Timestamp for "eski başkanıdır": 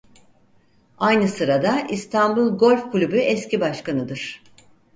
3.17-4.43